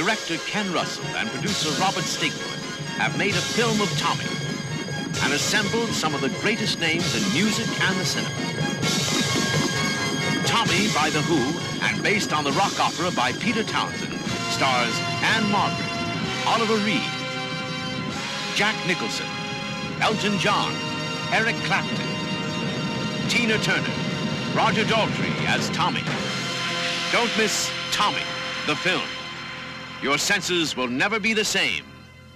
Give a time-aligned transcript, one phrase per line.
[0.00, 2.56] director Ken Russell and producer Robert Stigwood
[2.96, 4.24] have made a film of Tommy
[5.22, 8.32] and assembled some of the greatest names in music and the cinema.
[10.48, 11.36] Tommy by The Who
[11.84, 14.16] and based on the rock opera by Peter Townshend
[14.56, 14.96] stars
[15.36, 15.92] Ann-Margret,
[16.48, 17.04] Oliver Reed,
[18.56, 19.28] Jack Nicholson,
[20.00, 20.72] Elton John,
[21.30, 22.08] Eric Clapton,
[23.28, 23.94] Tina Turner,
[24.56, 26.02] Roger Daltrey as Tommy.
[27.12, 28.24] Don't miss Tommy,
[28.66, 29.04] the film.
[30.02, 31.84] Your senses will never be the same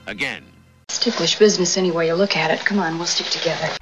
[0.07, 0.45] again.
[0.91, 2.65] It's ticklish business any way you look at it.
[2.67, 3.75] Come on, we'll stick together.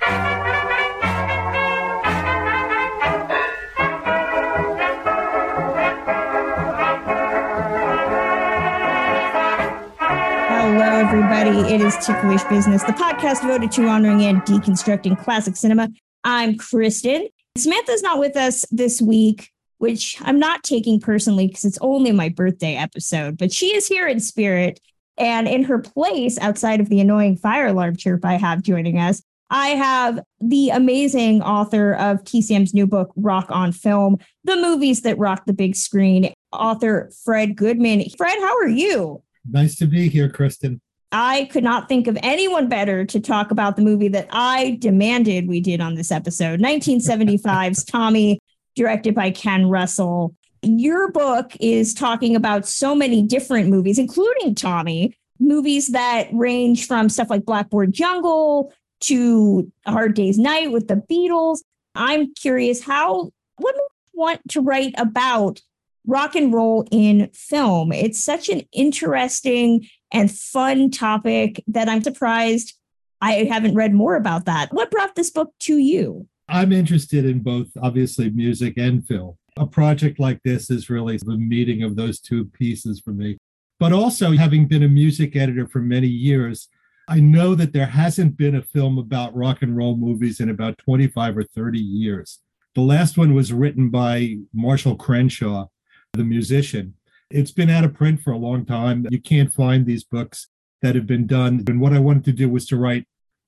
[10.48, 11.74] Hello, everybody.
[11.74, 15.88] It is Ticklish Business, the podcast devoted to honoring and deconstructing classic cinema.
[16.22, 17.26] I'm Kristen.
[17.58, 19.51] Samantha's not with us this week,
[19.82, 24.06] which I'm not taking personally because it's only my birthday episode, but she is here
[24.06, 24.78] in spirit.
[25.18, 29.24] And in her place, outside of the annoying fire alarm chirp I have joining us,
[29.50, 35.18] I have the amazing author of TCM's new book, Rock on Film, the movies that
[35.18, 38.04] rock the big screen, author Fred Goodman.
[38.16, 39.20] Fred, how are you?
[39.50, 40.80] Nice to be here, Kristen.
[41.10, 45.48] I could not think of anyone better to talk about the movie that I demanded
[45.48, 48.38] we did on this episode 1975's Tommy,
[48.74, 50.34] directed by Ken Russell.
[50.62, 57.08] Your book is talking about so many different movies, including Tommy, movies that range from
[57.08, 61.58] stuff like Blackboard Jungle to Hard Day's Night with the Beatles.
[61.94, 63.74] I'm curious how, what
[64.14, 65.60] want to write about
[66.06, 67.92] rock and roll in film?
[67.92, 72.78] It's such an interesting and fun topic that I'm surprised
[73.20, 74.72] I haven't read more about that.
[74.72, 76.26] What brought this book to you?
[76.52, 79.38] I'm interested in both, obviously, music and film.
[79.56, 83.38] A project like this is really the meeting of those two pieces for me.
[83.80, 86.68] But also, having been a music editor for many years,
[87.08, 90.76] I know that there hasn't been a film about rock and roll movies in about
[90.76, 92.40] 25 or 30 years.
[92.74, 95.68] The last one was written by Marshall Crenshaw,
[96.12, 96.94] the musician.
[97.30, 99.06] It's been out of print for a long time.
[99.08, 100.48] You can't find these books
[100.82, 101.64] that have been done.
[101.66, 103.06] And what I wanted to do was to write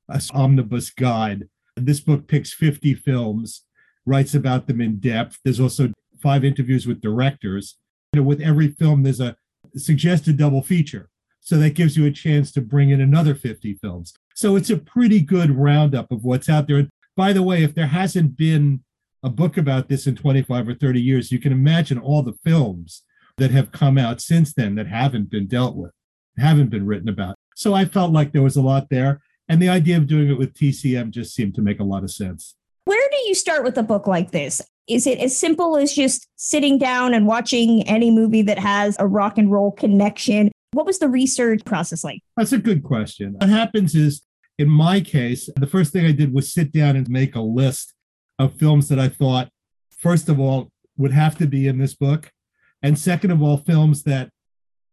[0.09, 1.51] an omnibus guide.
[1.77, 3.65] This book picks 50 films,
[4.07, 5.39] writes about them in depth.
[5.45, 5.93] There's also
[6.23, 7.77] five interviews with directors.
[8.13, 9.37] You know, with every film, there's a
[9.77, 11.09] suggested double feature.
[11.41, 14.15] So that gives you a chance to bring in another 50 films.
[14.35, 16.79] So it's a pretty good roundup of what's out there.
[16.79, 18.83] And By the way, if there hasn't been
[19.23, 23.03] a book about this in 25 or 30 years, you can imagine all the films
[23.37, 25.93] that have come out since then that haven't been dealt with,
[26.39, 27.35] haven't been written about.
[27.57, 29.21] So I felt like there was a lot there.
[29.49, 32.11] And the idea of doing it with TCM just seemed to make a lot of
[32.11, 32.55] sense.
[32.85, 34.63] Where do you start with a book like this?
[34.87, 39.07] Is it as simple as just sitting down and watching any movie that has a
[39.07, 40.53] rock and roll connection?
[40.73, 42.21] What was the research process like?
[42.37, 43.37] That's a good question.
[43.39, 44.23] What happens is,
[44.59, 47.95] in my case, the first thing I did was sit down and make a list
[48.39, 49.49] of films that I thought,
[49.91, 52.31] first of all, would have to be in this book.
[52.83, 54.31] And second of all, films that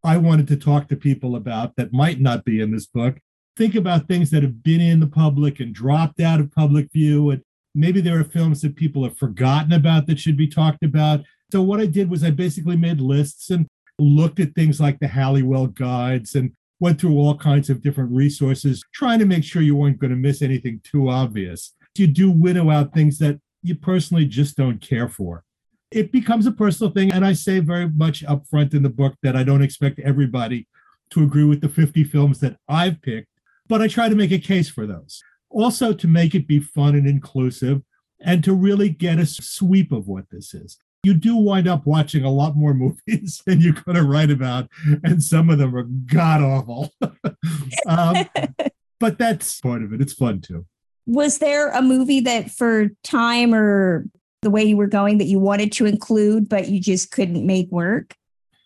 [0.03, 3.19] I wanted to talk to people about that might not be in this book.
[3.57, 7.31] Think about things that have been in the public and dropped out of public view.
[7.31, 7.41] And
[7.75, 11.21] maybe there are films that people have forgotten about that should be talked about.
[11.51, 13.67] So, what I did was I basically made lists and
[13.99, 18.83] looked at things like the Halliwell guides and went through all kinds of different resources,
[18.93, 22.69] trying to make sure you weren't going to miss anything too obvious you do winnow
[22.69, 25.43] out things that you personally just don't care for.
[25.91, 27.11] It becomes a personal thing.
[27.11, 30.67] And I say very much upfront in the book that I don't expect everybody
[31.11, 33.27] to agree with the 50 films that I've picked,
[33.67, 35.21] but I try to make a case for those.
[35.49, 37.81] Also, to make it be fun and inclusive
[38.19, 40.77] and to really get a sweep of what this is.
[41.03, 42.73] You do wind up watching a lot more
[43.07, 44.69] movies than you're going to write about,
[45.03, 46.91] and some of them are god awful.
[47.87, 48.25] um,
[48.99, 50.01] but that's part of it.
[50.01, 50.65] It's fun too
[51.05, 54.05] was there a movie that for time or
[54.41, 57.69] the way you were going that you wanted to include but you just couldn't make
[57.71, 58.15] work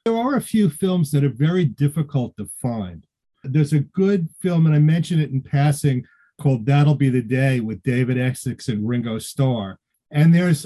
[0.04, 3.05] there are a few films that are very difficult to find
[3.52, 6.06] there's a good film and i mentioned it in passing
[6.42, 9.80] called that'll be the day with david essex and ringo starr
[10.12, 10.66] and there's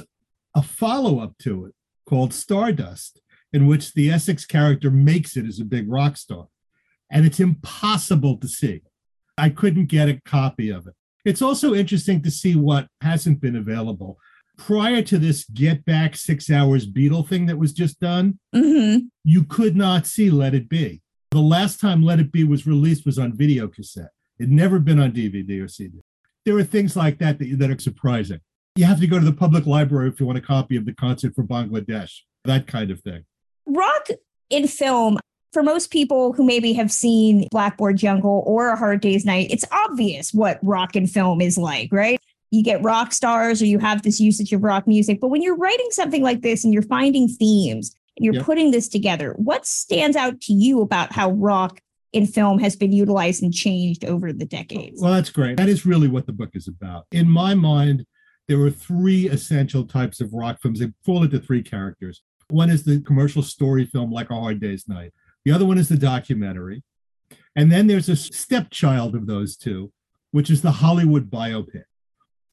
[0.55, 1.73] a follow-up to it
[2.07, 3.21] called stardust
[3.53, 6.47] in which the essex character makes it as a big rock star
[7.11, 8.81] and it's impossible to see
[9.37, 10.93] i couldn't get a copy of it
[11.25, 14.17] it's also interesting to see what hasn't been available.
[14.57, 19.05] Prior to this Get Back Six Hours Beatle thing that was just done, mm-hmm.
[19.23, 21.01] you could not see Let It Be.
[21.31, 24.09] The last time Let It Be was released was on video cassette.
[24.39, 25.99] It never been on DVD or CD.
[26.43, 28.39] There are things like that that, that are surprising.
[28.75, 30.93] You have to go to the public library if you want a copy of the
[30.93, 33.25] concert for Bangladesh, that kind of thing.
[33.67, 34.07] Rock
[34.49, 35.19] in film,
[35.53, 39.65] for most people who maybe have seen Blackboard Jungle or A Hard Day's Night, it's
[39.71, 42.19] obvious what rock and film is like, right?
[42.49, 45.19] You get rock stars or you have this usage of rock music.
[45.21, 48.45] But when you're writing something like this and you're finding themes you're Yep.
[48.45, 51.81] putting this together, what stands out to you about how rock
[52.11, 55.01] in film has been utilized and changed over the decades?
[55.01, 55.57] Well, that's great.
[55.57, 57.05] That is really what the book is about.
[57.11, 58.05] In my mind,
[58.47, 60.79] there are three essential types of rock films.
[60.79, 62.23] They fall into three characters.
[62.49, 65.13] One is the commercial story film, like A Hard Day's Night.
[65.45, 66.83] The other one is the documentary.
[67.55, 69.91] And then there's a stepchild of those two,
[70.31, 71.83] which is the Hollywood biopic.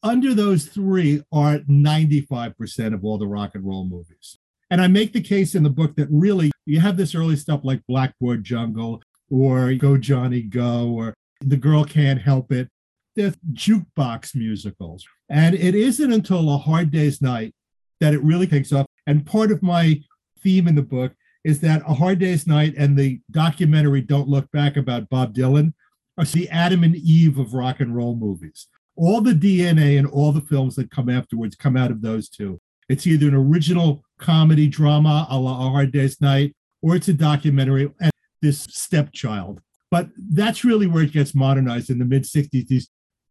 [0.02, 4.38] Under those three are 95% of all the rock and roll movies.
[4.70, 7.60] And I make the case in the book that really you have this early stuff
[7.62, 12.68] like Blackboard Jungle or Go Johnny Go or The Girl Can't Help It.
[13.14, 15.04] They're jukebox musicals.
[15.28, 17.54] And it isn't until A Hard Day's Night
[18.00, 18.86] that it really takes off.
[19.06, 20.00] And part of my
[20.42, 21.12] theme in the book
[21.44, 25.72] is that A Hard Day's Night and the documentary Don't Look Back about Bob Dylan
[26.18, 28.66] are the Adam and Eve of rock and roll movies.
[28.96, 32.60] All the DNA and all the films that come afterwards come out of those two.
[32.88, 37.12] It's either an original comedy drama a la A Hard Day's Night, or it's a
[37.14, 38.10] documentary and
[38.42, 39.60] this stepchild.
[39.90, 42.88] But that's really where it gets modernized in the mid 60s, these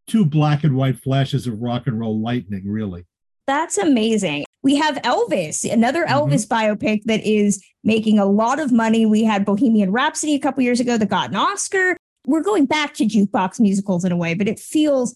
[0.07, 3.05] two black and white flashes of rock and roll lightning, really.
[3.47, 4.45] That's amazing.
[4.63, 6.09] We have Elvis, another Mhm.
[6.11, 9.05] Elvis biopic that is making a lot of money.
[9.05, 11.97] We had Bohemian Rhapsody a couple years ago that got an Oscar.
[12.25, 15.15] We're going back to jukebox musicals in a way, but it feels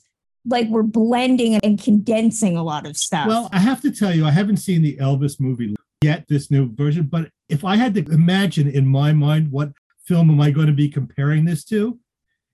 [0.50, 3.28] like we're blending and condensing a lot of stuff.
[3.28, 6.74] Well, I have to tell you, I haven't seen the Elvis movie yet, this new
[6.74, 9.72] version, but if I had to imagine in my mind what
[10.06, 12.00] film am I going to be comparing this to,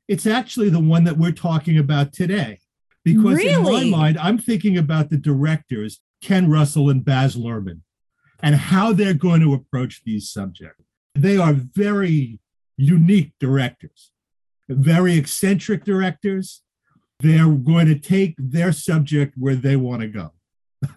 [0.08, 2.60] it's actually the one that we're talking about today.
[3.04, 7.82] Because in my mind, I'm thinking about the directors, Ken Russell and Baz Luhrmann,
[8.42, 10.84] and how they're going to approach these subjects.
[11.14, 12.40] They are very
[12.78, 14.12] unique directors,
[14.68, 16.64] very eccentric directors.
[17.20, 20.32] They're going to take their subject where they want to go.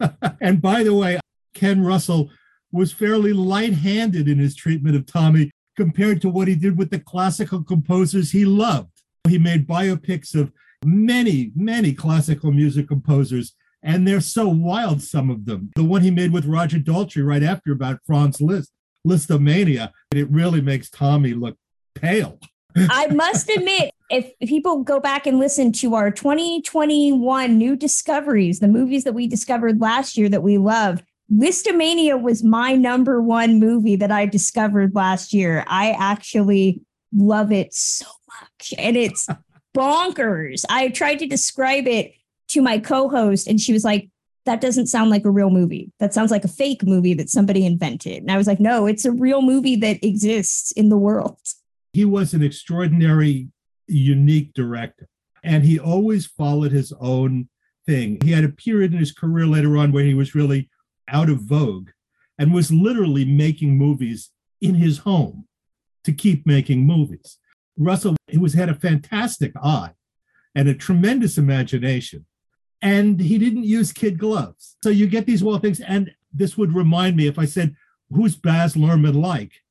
[0.41, 1.21] and by the way,
[1.55, 2.31] Ken Russell
[2.73, 6.99] was fairly light-handed in his treatment of Tommy compared to what he did with the
[6.99, 8.91] classical composers he loved.
[9.29, 10.53] He made biopics of
[10.85, 15.71] many, many classical music composers, and they're so wild, some of them.
[15.77, 18.73] The one he made with Roger Daltrey right after about Franz Liszt,
[19.07, 21.57] Lisztomania, it really makes Tommy look
[21.95, 22.39] pale.
[22.77, 28.69] I must admit, if people go back and listen to our 2021 new discoveries, the
[28.69, 33.97] movies that we discovered last year that we loved, Lisztomania was my number one movie
[33.97, 35.63] that I discovered last year.
[35.67, 36.81] I actually
[37.15, 38.07] love it so
[38.41, 38.75] much.
[38.79, 39.29] And it's
[39.77, 40.65] bonkers.
[40.71, 42.15] I tried to describe it
[42.49, 44.09] to my co host, and she was like,
[44.47, 45.93] that doesn't sound like a real movie.
[45.99, 48.23] That sounds like a fake movie that somebody invented.
[48.23, 51.39] And I was like, no, it's a real movie that exists in the world.
[51.93, 53.49] he was an extraordinary,
[53.89, 55.09] unique director,
[55.43, 57.49] and he always followed his own
[57.87, 58.19] thing.
[58.23, 60.69] He had a period in his career later on where he was really
[61.09, 61.91] out of vogue
[62.39, 64.31] and was literally making movies
[64.61, 65.47] in his home
[66.05, 67.39] to keep making movies.
[67.77, 69.93] Russell, he was had a fantastic eye
[70.55, 72.27] and a tremendous imagination,
[72.83, 74.77] and he didn't use kid gloves.
[74.83, 77.75] So you get these wild things, and this would remind me if I said,
[78.11, 79.63] "Who's Baz Luhrmann like?"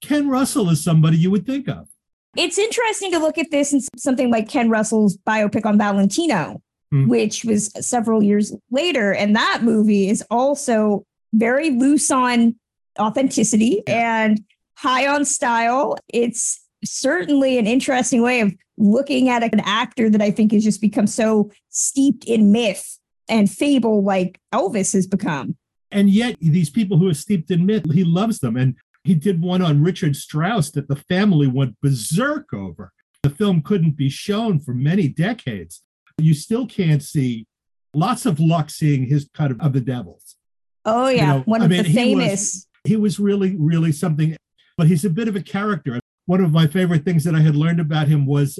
[0.00, 1.88] Ken Russell is somebody you would think of.
[2.36, 7.08] It's interesting to look at this in something like Ken Russell's biopic on Valentino, Hmm.
[7.08, 9.12] which was several years later.
[9.14, 12.54] And that movie is also very loose on
[12.98, 14.42] authenticity and
[14.76, 15.96] high on style.
[16.12, 20.80] It's certainly an interesting way of looking at an actor that I think has just
[20.80, 25.56] become so steeped in myth and fable like Elvis has become.
[25.90, 28.56] And yet, these people who are steeped in myth, he loves them.
[28.56, 32.92] And he did one on Richard Strauss that the family went berserk over.
[33.22, 35.82] The film couldn't be shown for many decades.
[36.18, 37.46] You still can't see
[37.94, 40.36] lots of luck seeing his cut of, of the devils.
[40.84, 41.26] Oh, You yeah.
[41.34, 42.66] know, One I of mean, the he was- famous.
[42.84, 44.36] He was really, really something,
[44.76, 46.00] but he's a bit of a character.
[46.26, 48.58] One of my favorite things that I had learned about him was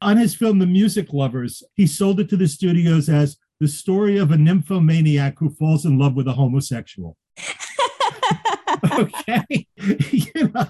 [0.00, 4.16] on his film, The Music Lovers, he sold it to the studios as the story
[4.16, 7.16] of a nymphomaniac who falls in love with a homosexual.
[8.98, 9.66] okay.
[9.76, 10.66] you know,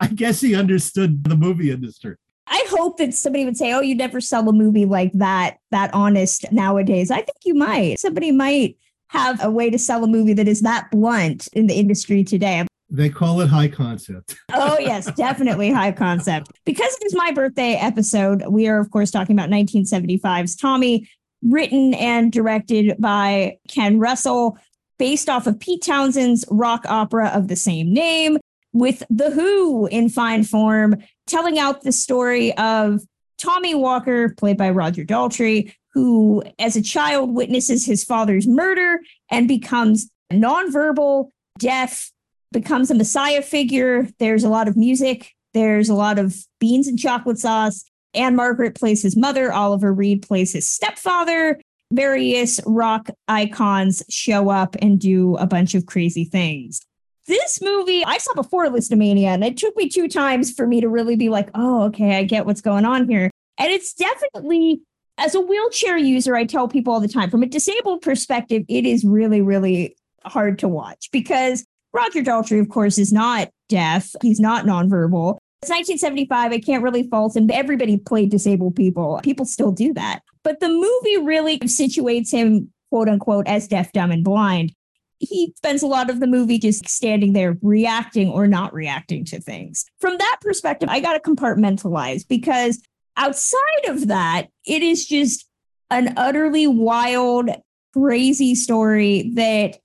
[0.00, 2.16] I guess he understood the movie industry.
[2.46, 5.92] I hope that somebody would say, "Oh, you never sell a movie like that, that
[5.92, 7.98] honest nowadays." I think you might.
[7.98, 8.76] Somebody might
[9.08, 12.66] have a way to sell a movie that is that blunt in the industry today.
[12.90, 14.36] They call it high concept.
[14.52, 16.52] Oh, yes, definitely high concept.
[16.64, 21.08] Because it is my birthday episode, we are, of course, talking about 1975's Tommy,
[21.42, 24.58] written and directed by Ken Russell,
[24.98, 28.38] based off of Pete Townshend's rock opera of the same name.
[28.72, 33.02] with The Who in fine form, telling out the story of
[33.38, 39.00] Tommy Walker, played by Roger Daltrey, who, as a child, witnesses his father's murder
[39.30, 42.10] and becomes nonverbal, deaf,
[42.52, 44.08] becomes a messiah figure.
[44.18, 47.84] There's a lot of music, there's a lot of beans and chocolate sauce.
[48.14, 51.60] Ann-Margret plays his mother, Oliver Reed plays his stepfather.
[51.92, 56.82] Various rock icons show up and do a bunch of crazy things.
[57.26, 60.88] This movie I saw before Lisztomania, and it took me two times for me to
[60.88, 63.30] really be like, oh, okay, I get what's going on here.
[63.58, 64.80] And it's definitely,
[65.18, 68.86] as a wheelchair user, I tell people all the time, from a disabled perspective, it
[68.86, 74.14] is really, really hard to watch because Roger Daltrey, of course, is not deaf.
[74.22, 75.38] He's not nonverbal.
[75.62, 76.52] It's 1975.
[76.52, 77.50] I can't really fault him.
[77.50, 79.20] Everybody played disabled people.
[79.22, 80.20] People still do that.
[80.42, 84.72] But the movie really situates him, quote unquote, as deaf, dumb, and blind.
[85.18, 89.40] He spends a lot of the movie just standing there reacting or not reacting to
[89.40, 89.84] things.
[90.00, 92.80] From that perspective, I got to compartmentalize because
[93.16, 95.48] outside of that, it is just
[95.90, 97.50] an utterly wild,
[97.92, 99.78] crazy story that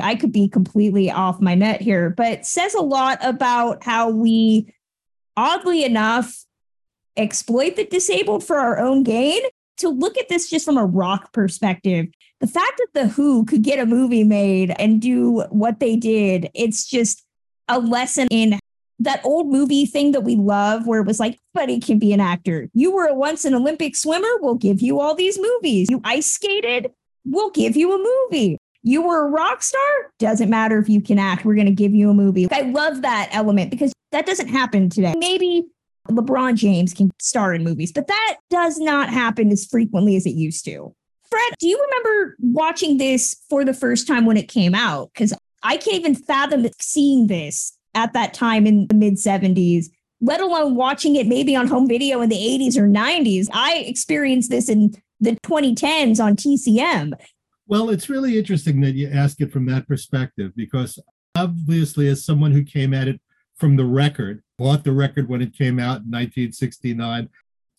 [0.00, 4.74] I could be completely off my net here, but says a lot about how we
[5.36, 6.44] oddly enough,
[7.16, 9.42] exploit the disabled for our own gain.
[9.78, 12.06] To look at this just from a rock perspective,
[12.40, 16.50] the fact that The Who could get a movie made and do what they did,
[16.54, 17.24] it's just
[17.68, 18.58] a lesson in
[19.00, 22.20] that old movie thing that we love where it was like, buddy can be an
[22.20, 22.68] actor.
[22.72, 25.90] You were once an Olympic swimmer, we'll give you all these movies.
[25.90, 26.92] You ice skated,
[27.24, 28.58] we'll give you a movie.
[28.82, 31.94] You were a rock star, doesn't matter if you can act, we're going to give
[31.94, 32.46] you a movie.
[32.52, 35.14] I love that element because that doesn't happen today.
[35.16, 35.66] Maybe
[36.08, 40.34] LeBron James can star in movies, but that does not happen as frequently as it
[40.34, 40.94] used to.
[41.30, 45.10] Fred, do you remember watching this for the first time when it came out?
[45.12, 45.32] Because
[45.62, 49.86] I can't even fathom seeing this at that time in the mid 70s,
[50.20, 53.48] let alone watching it maybe on home video in the 80s or 90s.
[53.52, 57.14] I experienced this in the 2010s on TCM.
[57.66, 60.98] Well, it's really interesting that you ask it from that perspective because
[61.34, 63.20] obviously, as someone who came at it
[63.56, 67.28] from the record, bought the record when it came out in 1969.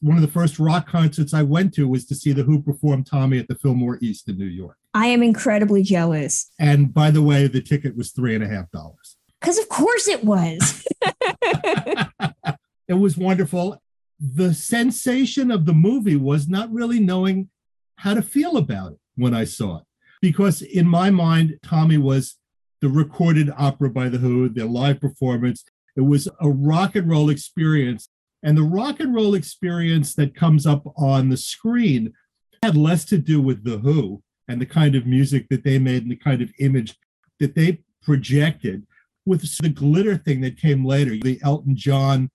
[0.01, 3.03] One of the first rock concerts I went to was to see The Who perform
[3.03, 4.77] Tommy at the Fillmore East in New York.
[4.93, 6.51] I am incredibly jealous.
[6.59, 9.17] And by the way, the ticket was three and a half dollars.
[9.41, 10.85] Because of course it was.
[12.87, 13.81] it was wonderful.
[14.19, 17.49] The sensation of the movie was not really knowing
[17.97, 19.83] how to feel about it when I saw it.
[20.21, 22.37] Because in my mind, Tommy was
[22.85, 25.65] the recorded opera by The Who, their live performance.
[25.95, 28.09] It was a rock and roll experience.
[28.43, 32.13] And the rock and roll experience that comes up on the screen
[32.61, 36.03] had less to do with The Who and the kind of music that they made
[36.03, 36.95] and the kind of image
[37.39, 38.85] that they projected.
[39.25, 42.29] With the glitter thing that came later, the Elton John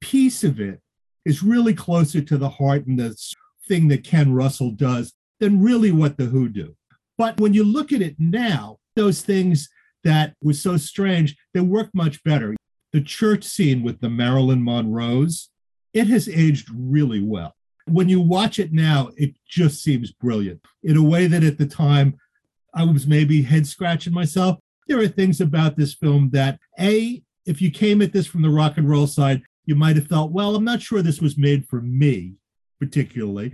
[0.00, 0.80] piece of it
[1.24, 3.16] is really closer to the heart and the
[3.66, 6.76] thing that Ken Russell does than really what The Who do.
[7.16, 9.68] But when you look at it now, those things
[10.04, 12.54] that was so strange, they work much better.
[12.92, 15.50] The church scene with the Marilyn Monroes,
[15.92, 17.54] it has aged really well.
[17.86, 21.66] When you watch it now, it just seems brilliant in a way that at the
[21.66, 22.16] time
[22.74, 24.58] I was maybe head scratching myself.
[24.86, 28.50] There are things about this film that, A, if you came at this from the
[28.50, 31.66] rock and roll side, you might have felt, well, I'm not sure this was made
[31.66, 32.34] for me
[32.78, 33.52] particularly.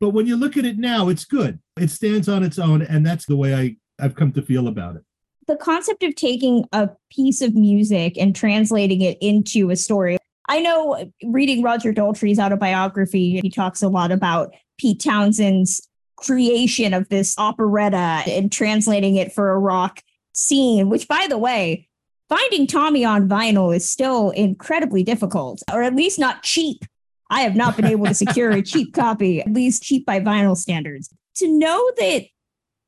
[0.00, 1.58] But when you look at it now, it's good.
[1.78, 2.82] It stands on its own.
[2.82, 5.02] And that's the way I, I've come to feel about it
[5.46, 10.18] the concept of taking a piece of music and translating it into a story.
[10.48, 17.08] I know reading Roger Daltrey's autobiography, he talks a lot about Pete Townshend's creation of
[17.08, 20.02] this operetta and translating it for a rock
[20.34, 21.88] scene, which, by the way,
[22.28, 26.84] finding Tommy on vinyl is still incredibly difficult, or at least not cheap.
[27.30, 30.56] I have not been able to secure a cheap copy, at least cheap by vinyl
[30.56, 31.08] standards.
[31.36, 32.26] To know that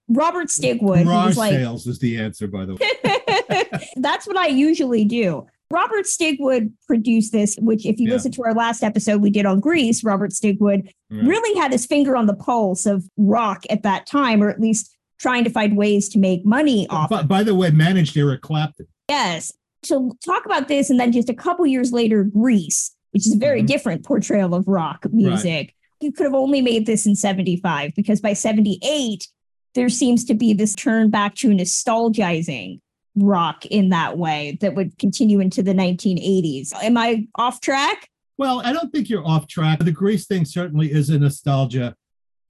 [0.09, 1.05] Robert Stigwood.
[1.05, 3.87] Garage like, sales is the answer, by the way.
[3.97, 5.47] That's what I usually do.
[5.71, 8.15] Robert Stigwood produced this, which, if you yeah.
[8.15, 11.25] listen to our last episode we did on Grease, Robert Stigwood right.
[11.25, 14.95] really had his finger on the pulse of rock at that time, or at least
[15.19, 17.11] trying to find ways to make money off.
[17.11, 18.87] By, by the way, managed Eric Clapton.
[19.09, 19.53] Yes.
[19.83, 23.39] So talk about this, and then just a couple years later, Grease, which is a
[23.39, 23.67] very mm-hmm.
[23.67, 25.45] different portrayal of rock music.
[25.51, 25.75] Right.
[26.01, 29.27] You could have only made this in 75 because by 78,
[29.75, 32.81] there seems to be this turn back to nostalgizing
[33.17, 36.73] rock in that way that would continue into the 1980s.
[36.83, 38.09] Am I off track?
[38.37, 39.79] Well, I don't think you're off track.
[39.79, 41.95] The Grease thing certainly is a nostalgia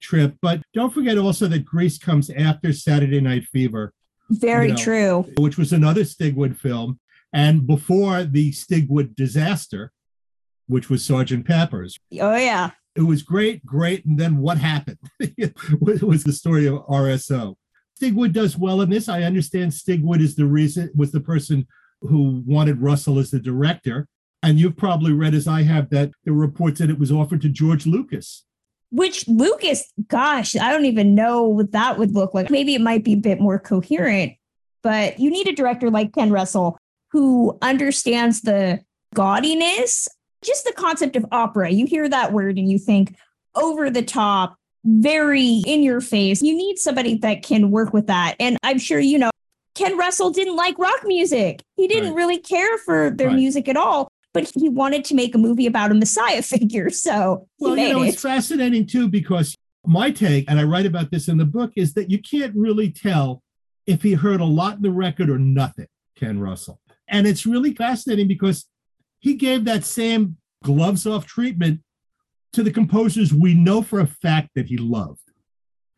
[0.01, 3.93] trip, but don't forget also that Grease comes after Saturday Night Fever.
[4.29, 5.25] Very you know, true.
[5.37, 6.99] Which was another Stigwood film.
[7.33, 9.91] And before the Stigwood disaster,
[10.67, 12.71] which was Sergeant Pepper's, Oh yeah.
[12.95, 14.05] It was great, great.
[14.05, 14.97] And then what happened?
[15.79, 17.55] was was the story of RSO.
[17.99, 19.07] Stigwood does well in this.
[19.07, 21.67] I understand Stigwood is the reason, was the person
[22.01, 24.07] who wanted Russell as the director.
[24.43, 27.49] And you've probably read, as I have, that the reports that it was offered to
[27.49, 28.43] George Lucas.
[28.91, 32.51] Which Lucas, gosh, I don't even know what that would look like.
[32.51, 34.33] Maybe it might be a bit more coherent,
[34.83, 36.77] but you need a director like Ken Russell
[37.11, 38.81] who understands the
[39.15, 40.07] gaudiness,
[40.45, 41.69] just the concept of opera.
[41.71, 43.15] You hear that word and you think
[43.55, 46.41] over the top, very in your face.
[46.41, 48.35] You need somebody that can work with that.
[48.39, 49.31] And I'm sure you know
[49.73, 51.61] Ken Russell didn't like rock music.
[51.75, 52.15] He didn't Right.
[52.15, 53.35] really care for their Right.
[53.35, 56.89] music at all, but he wanted to make a movie about a messiah figure.
[56.89, 58.09] So Well, you know, it.
[58.09, 61.93] it's fascinating too, because my take, and I write about this in the book, is
[61.95, 63.41] that you can't really tell
[63.85, 66.79] if he heard a lot in the record or nothing, Ken Russell.
[67.07, 68.65] And it's really fascinating because
[69.19, 71.81] he gave that same gloves off treatment
[72.53, 75.21] to the composers we know for a fact that he loved.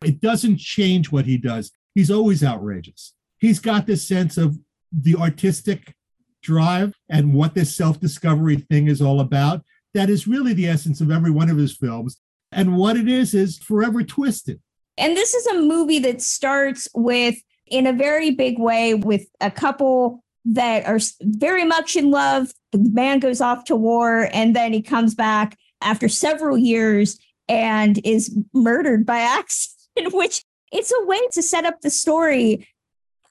[0.04, 1.72] It doesn't change what he does.
[1.96, 3.14] He's always outrageous.
[3.40, 4.58] He's got this sense of
[4.92, 5.94] the artistic
[6.42, 9.64] drive and what this self discovery thing is all about.
[9.94, 12.18] That is really the essence of every one of his films.
[12.52, 14.62] And what it is, is forever twisted.
[14.98, 17.36] And this is a movie that starts with,
[17.68, 22.52] in a very big way, with a couple that are very much in love.
[22.84, 28.00] The man goes off to war and then he comes back after several years and
[28.04, 32.68] is murdered by accident, which it's a way to set up the story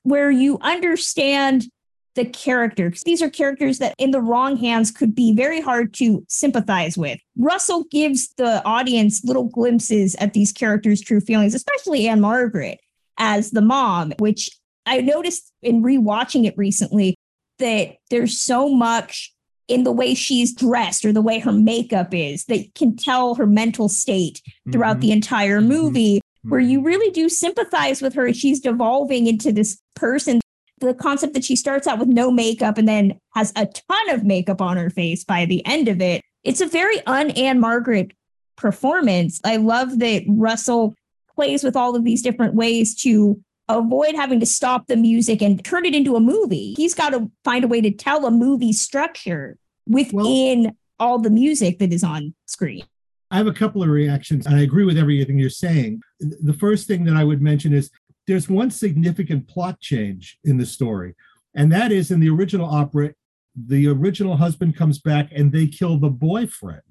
[0.02, 1.66] where you understand
[2.14, 3.02] the characters.
[3.04, 7.20] These are characters that in the wrong hands could be very hard to sympathize with.
[7.36, 12.80] Russell gives the audience little glimpses at these characters' true feelings, especially Ann-Margret
[13.18, 14.50] as the mom, which
[14.86, 17.16] I noticed in rewatching it recently
[17.58, 19.32] that there's so much
[19.68, 23.46] in the way she's dressed or the way her makeup is that can tell her
[23.46, 25.66] mental state throughout the entire Mhm.
[25.66, 26.84] movie where you Mhm.
[26.84, 28.32] really do sympathize with her.
[28.32, 30.40] She's devolving into this person.
[30.80, 34.24] The concept that she starts out with no makeup and then has a ton of
[34.24, 36.22] makeup on her face by the end of it.
[36.44, 38.12] It's a very un Ann-Margret
[38.56, 39.40] performance.
[39.44, 40.94] I love that Russell
[41.34, 45.64] plays with all of these different ways to avoid having to stop the music and
[45.64, 46.74] turn it into a movie.
[46.76, 51.78] He's got to find a way to tell a movie structure within all the music
[51.78, 52.84] that is on screen.
[53.30, 56.00] I have a couple of reactions, and I agree with everything you're saying.
[56.20, 57.90] The first thing that I would mention is
[58.26, 61.14] there's one significant plot change in the story,
[61.54, 63.14] and that is in the original opera,
[63.56, 66.82] the original husband comes back and they kill the boyfriend.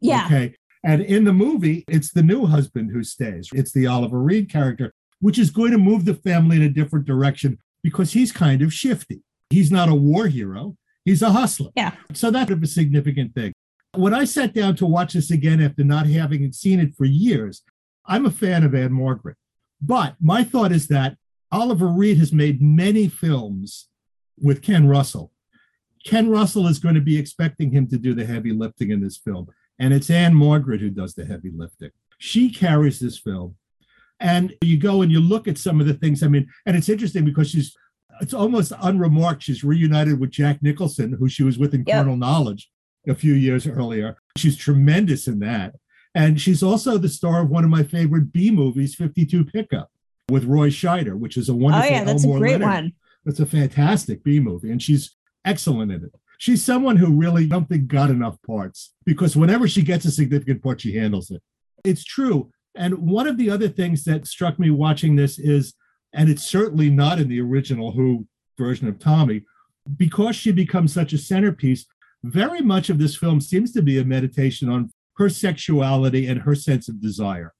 [0.00, 0.26] Yeah.
[0.26, 0.54] Okay.
[0.84, 3.48] And in the movie, it's the new husband who stays.
[3.52, 7.06] It's the Oliver Reed character, which is going to move the family in a different
[7.06, 9.22] direction because he's kind of shifty.
[9.50, 11.70] He's not a war hero, he's a hustler.
[11.76, 11.94] Yeah.
[12.12, 13.52] So that's a significant thing.
[13.94, 17.62] When I sat down to watch this again after not having seen it for years,
[18.04, 19.36] I'm a fan of Ann-Margret.
[19.80, 21.16] But my thought is that
[21.52, 23.88] Oliver Reed has made many films
[24.40, 25.30] with Ken Russell.
[26.04, 29.18] Ken Russell is going to be expecting him to do the heavy lifting in this
[29.18, 29.46] film.
[29.78, 31.90] And it's Ann-Margret who does the heavy lifting.
[32.18, 33.56] She carries this film.
[34.20, 36.22] And you go and you look at some of the things.
[36.22, 37.74] I mean, and it's interesting because she's,
[38.20, 39.42] it's almost unremarked.
[39.42, 41.96] She's reunited with Jack Nicholson, who she was with in Yep.
[41.96, 42.70] Carnal Knowledge
[43.08, 44.16] a few years earlier.
[44.36, 45.74] She's tremendous in that.
[46.14, 49.90] And she's also the star of one of my favorite B movies, 52 Pickup,
[50.28, 51.88] with Roy Scheider, which is a oh, wonderful.
[51.88, 52.92] Oh yeah, that's a great Leonard one.
[53.24, 56.14] it's a fantastic B movie, and she's excellent in it.
[56.38, 60.62] She's someone who really don't think got enough parts because whenever she gets a significant
[60.62, 61.40] part, she handles it.
[61.84, 62.50] It's true.
[62.74, 65.74] And one of the other things that struck me watching this is,
[66.12, 68.26] and it's certainly not in the original Who
[68.58, 69.42] version of Tommy,
[69.96, 71.86] because she becomes such a centerpiece,
[72.22, 76.54] very much of this film seems to be a meditation on her sexuality and her
[76.54, 77.52] sense of desire,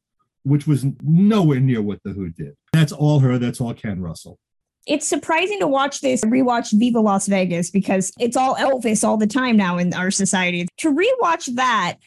[0.44, 2.54] which was nowhere near what The Who did.
[2.72, 4.38] That's all her, that's all Ken Russell.
[4.86, 9.28] It's surprising to watch this, rewatch Viva Las Vegas because it's all Elvis all the
[9.28, 10.66] time now in our society.
[10.78, 11.98] To rewatch that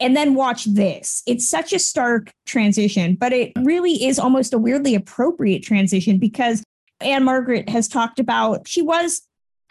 [0.00, 4.58] and then watch this, it's such a stark transition, but it really is almost a
[4.58, 6.62] weirdly appropriate transition because
[7.00, 9.22] Ann-Margret has talked about she was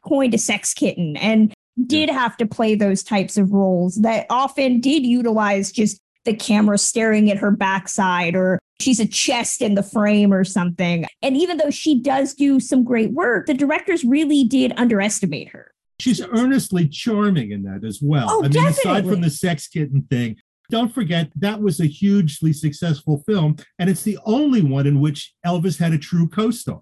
[0.08, 1.54] coined a sex kitten and
[1.86, 6.78] did have to play those types of roles that often did utilize just the camera
[6.78, 11.06] staring at her backside or she's a chest in the frame or something.
[11.22, 15.72] And even though she does do some great work, the directors really did underestimate her.
[16.00, 18.28] She's earnestly charming in that as well.
[18.30, 20.38] Oh, I mean, aside from the sex kitten thing,
[20.70, 25.34] don't forget that was a hugely successful film, and it's the only one in which
[25.46, 26.82] Elvis had a true co-star.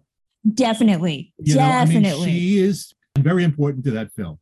[0.53, 1.33] Definitely.
[1.37, 2.31] You know, I mean, Definitely.
[2.31, 4.39] she is very important to that film.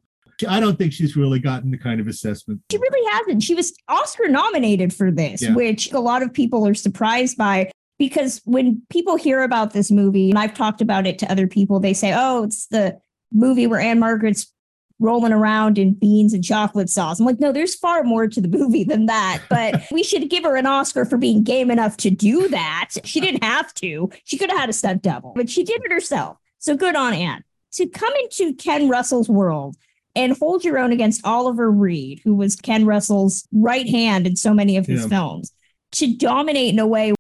[0.48, 2.62] I don't think she's really gotten the kind of assessment.
[2.70, 3.44] She really hasn't.
[3.44, 5.54] She was Oscar nominated for this, yeah.
[5.54, 10.30] which a lot of people are surprised by because when people hear about this movie,
[10.30, 13.00] and I've talked about it to other people, they say, oh, it's the
[13.32, 14.52] movie where Ann-Margret's
[15.00, 17.20] rolling around in beans and chocolate sauce.
[17.20, 19.42] I'm like, no, there's far more to the movie than that.
[19.50, 22.92] But we should give her an Oscar for being game enough to do that.
[23.04, 24.10] She didn't have to.
[24.24, 26.38] She could have had a stunt double, but she did it herself.
[26.60, 27.44] So good on Anne.
[27.74, 29.76] To come into Ken Russell's world
[30.16, 34.54] and hold your own against Oliver Reed, who was Ken Russell's right hand in so
[34.54, 35.08] many of his yeah.
[35.10, 35.52] films,
[35.94, 37.14] to dominate in a way.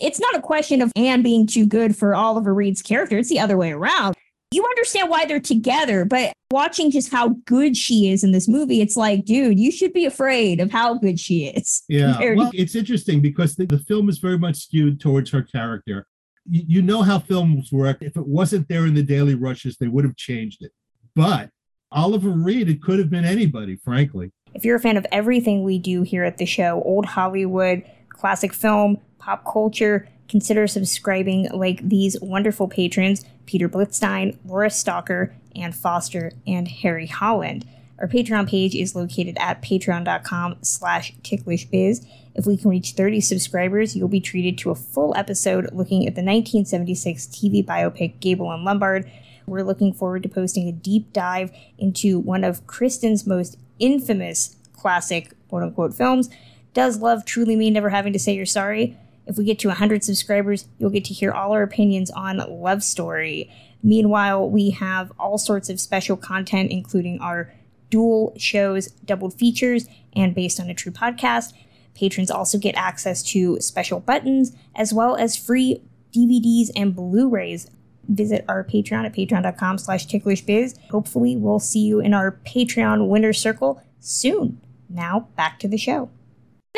[0.00, 3.18] It's not a question of Anne being too good for Oliver Reed's character.
[3.18, 4.16] It's the other way around
[4.54, 8.80] you understand why they're together, but watching just how good she is in this movie,
[8.80, 11.82] it's like, dude, you should be afraid of how good she is.
[11.94, 12.34] Yeah.
[12.34, 16.06] Well, it's interesting because the, the, film is very much skewed towards her character.
[16.48, 17.98] You, you know how films work.
[18.00, 20.72] If it wasn't there in the daily rushes, they would have changed it.
[21.14, 21.50] But
[21.92, 24.32] Oliver Reed, it could have been anybody, frankly.
[24.54, 28.52] If you're a fan of everything we do here at the show, old Hollywood, classic
[28.52, 36.32] film, pop culture, consider subscribing like these wonderful patrons Peter Blitzstein, Laura Stalker, Ann Foster,
[36.46, 37.66] and Harry Holland.
[37.98, 42.04] Our Patreon page is located at patreon.com slash ticklishbiz.
[42.34, 46.16] If we can reach 30 subscribers, you'll be treated to a full episode looking at
[46.16, 49.10] the 1976 TV biopic Gable and Lombard.
[49.46, 55.32] We're looking forward to posting a deep dive into one of Kristen's most infamous classic
[55.48, 56.28] quote unquote films.
[56.72, 58.96] Does love truly mean never having to say you're sorry?
[59.26, 62.82] If we get to 100 subscribers, you'll get to hear all our opinions on Love
[62.82, 63.50] Story.
[63.82, 67.52] Meanwhile, we have all sorts of special content, including our
[67.90, 71.52] dual shows, doubled features, and based on a true podcast.
[71.94, 75.82] Patrons also get access to special buttons as well as free
[76.12, 77.70] DVDs and Blu-rays.
[78.08, 80.78] Visit our Patreon at patreon.com slash ticklishbiz.
[80.90, 84.60] Hopefully, we'll see you in our Patreon winner circle soon.
[84.88, 86.10] Now, back to the show.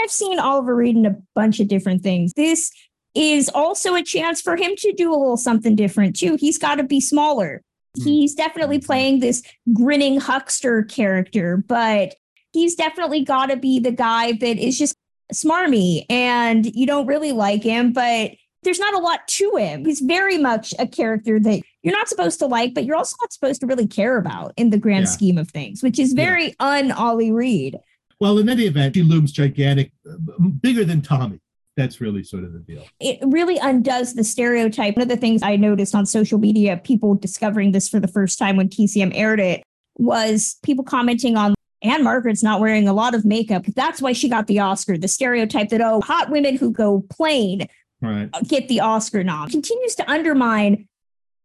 [0.00, 2.32] I've seen Oliver Reed in a bunch of different things.
[2.34, 2.70] This
[3.14, 6.36] is also a chance for him to do a little something different too.
[6.38, 7.62] He's got to be smaller.
[7.96, 8.04] Hmm.
[8.04, 12.14] He's definitely playing this grinning huckster character, but
[12.52, 14.96] he's definitely got to be the guy that is just
[15.32, 18.32] smarmy and you don't really like him, but
[18.62, 19.84] there's not a lot to him.
[19.84, 23.32] He's very much a character that you're not supposed to like, but you're also not
[23.32, 25.10] supposed to really care about in the grand yeah.
[25.10, 26.54] scheme of things, which is very yeah.
[26.58, 27.78] un Ollie Reed.
[28.20, 30.16] Well, in any event, she looms gigantic, uh,
[30.60, 31.40] bigger than Tommy.
[31.76, 32.84] That's really sort of the deal.
[33.00, 34.96] It really undoes the stereotype.
[34.96, 38.38] One of the things I noticed on social media, people discovering this for the first
[38.38, 39.62] time when TCM aired it,
[39.98, 43.66] was people commenting on Ann-Margret's not wearing a lot of makeup.
[43.74, 44.96] That's why she got the Oscar.
[44.96, 47.68] The stereotype that, oh, hot women who go plain
[48.00, 48.30] right.
[48.46, 50.88] get the Oscar nom continues to undermine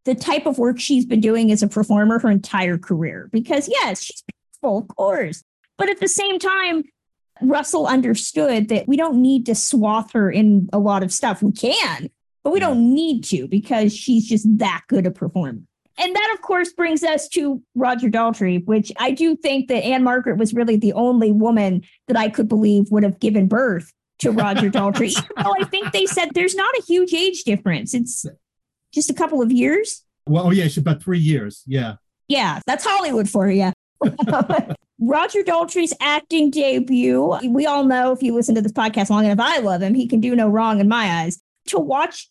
[0.05, 3.29] the type of work she's been doing as a performer her entire career.
[3.31, 4.23] Because, yes, she's
[4.61, 5.43] beautiful, of course.
[5.81, 6.83] But at the same time,
[7.41, 11.41] Russell understood that we don't need to swath her in a lot of stuff.
[11.41, 12.11] We can,
[12.43, 15.63] but we don't need to because she's just that good a performer.
[15.97, 20.37] And that, of course, brings us to Roger Daltrey, which I do think that Ann-Margret
[20.37, 24.69] was really the only woman that I could believe would have given birth to Roger
[24.69, 25.07] Daltrey.
[25.07, 27.95] Even though I think they said there's not a huge age difference.
[27.95, 28.23] It's
[28.93, 30.03] just a couple of years.
[30.27, 31.63] Well, oh, yeah, it's about three years.
[31.65, 31.95] Yeah.
[32.27, 33.73] Yeah, that's Hollywood for you.
[34.99, 37.37] Roger Daltrey's acting debut.
[37.49, 39.95] We all know if you listen to this podcast long enough, I love him.
[39.95, 41.41] He can do no wrong in my eyes.
[41.67, 42.29] To watch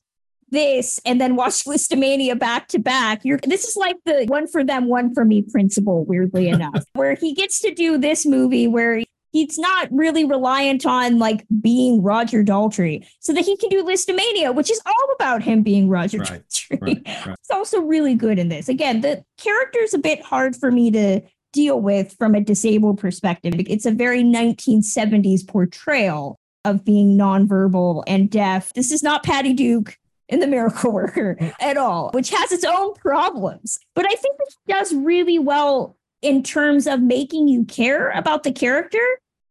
[0.50, 3.24] this and then watch Lisztomania back to back.
[3.24, 7.14] You're this is like the one for them, one for me principle, weirdly enough, where
[7.14, 9.02] he gets to do this movie where
[9.33, 14.54] he's not really reliant on like being Roger Daltrey, so that he can do Lisztomania,
[14.54, 16.80] which is all about him being Roger right, Daltrey.
[16.80, 17.37] Right, right.
[17.38, 18.68] It's also really good in this.
[18.68, 21.20] Again, the character's a bit hard for me to
[21.52, 23.54] deal with from a disabled perspective.
[23.58, 28.72] It's a very 1970s portrayal of being nonverbal and deaf.
[28.74, 29.96] This is not Patty Duke
[30.28, 33.78] in The Miracle Worker at all, which has its own problems.
[33.94, 38.52] But I think it does really well in terms of making you care about the
[38.52, 39.04] character.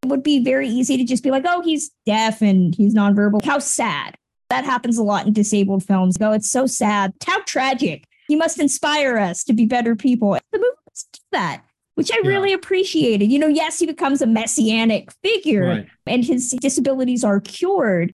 [0.03, 3.43] It would be very easy to just be like, oh, he's deaf and he's nonverbal.
[3.43, 4.15] How sad.
[4.49, 6.17] That happens a lot in disabled films.
[6.19, 7.13] Oh, it's so sad.
[7.25, 8.05] How tragic.
[8.27, 10.37] He must inspire us to be better people.
[10.51, 11.63] The movie does that
[11.99, 12.29] which I yeah.
[12.29, 13.29] really appreciated.
[13.29, 15.87] You know, yes, he becomes a messianic figure right.
[16.05, 18.13] and his disabilities are cured,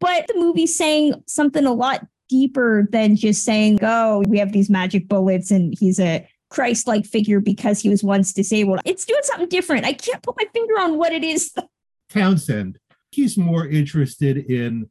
[0.00, 4.68] but the movie's saying something a lot deeper than just saying, oh, we have these
[4.68, 8.80] magic bullets and he's a Christ like figure because he was once disabled.
[8.84, 9.86] It's doing something different.
[9.86, 11.54] I can't put my finger on what it is.
[12.10, 12.80] Townshend,
[13.12, 14.90] he's more interested in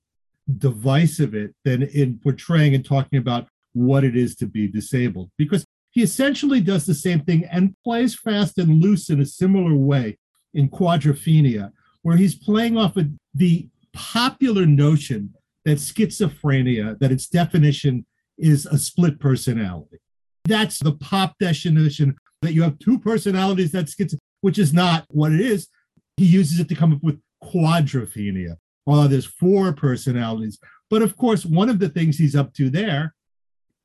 [0.58, 5.66] divisive it than in portraying and talking about what it is to be disabled because
[6.00, 10.18] He essentially does the same thing and plays fast and loose in a similar way
[10.54, 15.34] in Quadrophenia, where he's playing off of the popular notion
[15.66, 18.06] that schizophrenia, that its definition
[18.38, 19.98] is a split personality.
[20.46, 25.34] That's the pop definition that you have two personalities that's schizo, which is not what
[25.34, 25.68] it is.
[26.16, 28.56] He uses it to come up with quadrophenia.
[28.86, 30.60] While there's four personalities.
[30.90, 33.16] But of course, one of the things he's up to there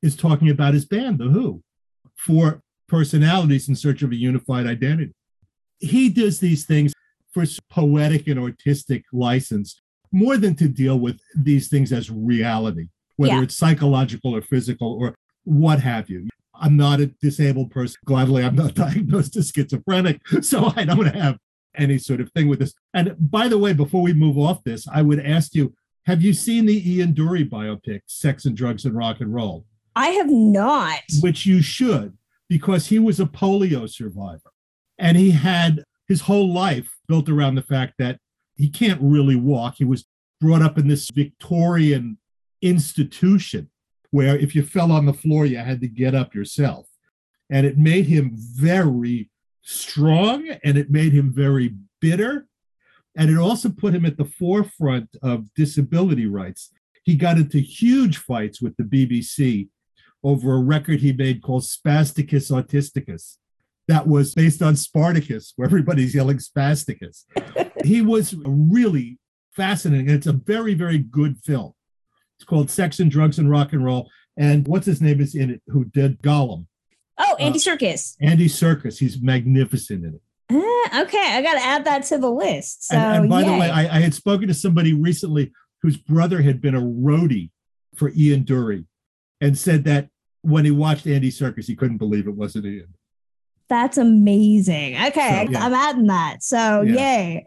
[0.01, 1.61] is talking about his band, The Who,
[2.17, 5.11] four personalities in search of a unified identity.
[5.79, 6.93] He does these things
[7.33, 12.87] for poetic and artistic license more than to deal with these things as reality,
[13.17, 13.41] whether Yeah.
[13.43, 16.27] it's psychological or physical or what have you.
[16.53, 17.97] I'm not a disabled person.
[18.05, 21.37] Gladly, I'm not diagnosed as schizophrenic, so I don't have
[21.75, 22.73] any sort of thing with this.
[22.93, 25.73] And by the way, before we move off this, I would ask you
[26.05, 29.65] have you seen the Ian Dury biopic, Sex and Drugs and Rock and Roll?
[29.95, 31.01] I have not.
[31.21, 32.17] Which you should,
[32.49, 34.51] because he was a polio survivor.
[34.97, 38.19] And he had his whole life built around the fact that
[38.55, 39.75] he can't really walk.
[39.77, 40.05] He was
[40.39, 42.17] brought up in this Victorian
[42.61, 43.69] institution
[44.11, 46.87] where if you fell on the floor, you had to get up yourself.
[47.49, 49.29] And it made him very
[49.61, 52.47] strong and it made him very bitter.
[53.17, 56.71] And it also put him at the forefront of disability rights.
[57.03, 59.69] He got into huge fights with the BBC
[60.25, 63.37] over a record he made called Spasticus Autisticus.
[63.87, 67.25] That was based on Spartacus, where everybody's yelling Spasticus.
[67.83, 69.19] he was really
[69.55, 70.07] fascinating.
[70.07, 71.73] And it's a very, very good film.
[72.37, 74.09] It's called Sex and Drugs and Rock and Roll.
[74.35, 76.65] And what's his name is in it, who did Gollum?
[77.19, 78.15] Oh, Andy Serkis.
[78.19, 78.97] Andy Serkis.
[78.97, 80.21] He's magnificent in it.
[80.51, 82.87] Ah, okay, I got to add that to the list.
[82.87, 86.41] So, and, and by the way, I, I had spoken to somebody recently whose brother
[86.41, 87.51] had been a roadie
[87.95, 88.85] for Ian Dury
[89.39, 90.09] and said that
[90.45, 92.93] when he watched Andy Serkis, he couldn't believe it wasn't Ian.
[93.67, 94.95] That's amazing.
[94.95, 95.65] Okay, So, yeah.
[95.65, 96.43] I'm adding that.
[96.43, 96.93] So, Yeah.
[96.93, 97.45] yay.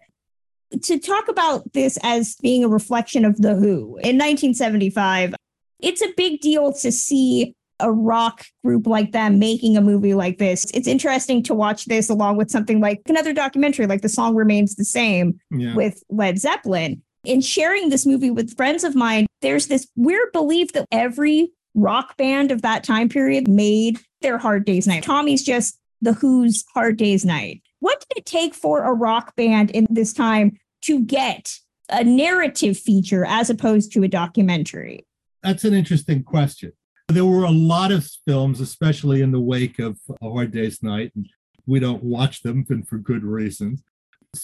[0.82, 5.34] To talk about this as being a reflection of The Who in 1975,
[5.80, 10.38] it's a big deal to see a rock group like them making a movie like
[10.38, 10.66] this.
[10.74, 14.74] It's interesting to watch this along with something like another documentary, like The Song Remains
[14.74, 15.74] the Same Yeah.
[15.76, 17.02] with Led Zeppelin.
[17.24, 22.16] In sharing this movie with friends of mine, there's this weird belief that every rock
[22.16, 25.02] band of that time period made their Hard Days Night.
[25.02, 27.62] Tommy's just the Who's Hard Days Night.
[27.80, 31.54] What did it take for a rock band in this time to get
[31.88, 35.06] a narrative feature as opposed to a documentary?
[35.42, 36.72] That's an interesting question.
[37.08, 41.12] There were a lot of films, especially in the wake of A Hard Day's Night,
[41.14, 41.26] and
[41.66, 43.82] we don't watch them, and for good reasons.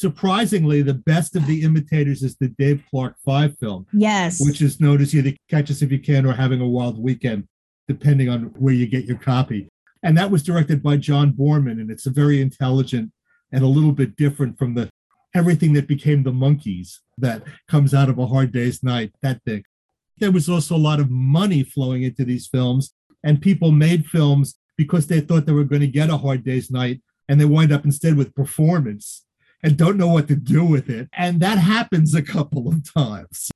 [0.08, 4.40] Surprisingly, the best of the imitators is the Dave Clark Five film, Yes.
[4.40, 7.46] which is known as either Catch Us If You Can or Having a Wild Weekend,
[7.86, 9.68] depending on where you get your copy.
[10.02, 13.12] And that was directed by John Boorman, and it's a very intelligent
[13.52, 14.88] and a little bit different from the
[15.34, 19.64] everything that became the Monkees that comes out of a hard day's night, that thing.
[20.18, 24.54] There was also a lot of money flowing into these films, and people made films
[24.78, 27.70] because they thought they were going to get a hard day's night, and they wind
[27.72, 29.24] up instead with performance
[29.64, 31.08] and don't know what to do with it.
[31.14, 33.50] And that happens a couple of times.